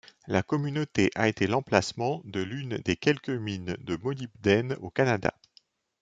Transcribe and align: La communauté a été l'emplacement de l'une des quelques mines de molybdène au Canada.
La 0.25 0.41
communauté 0.41 1.11
a 1.13 1.27
été 1.27 1.45
l'emplacement 1.45 2.23
de 2.25 2.41
l'une 2.41 2.79
des 2.79 2.95
quelques 2.95 3.29
mines 3.29 3.77
de 3.81 3.97
molybdène 3.97 4.73
au 4.81 4.89
Canada. 4.89 5.31